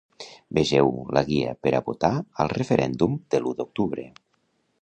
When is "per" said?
1.67-1.75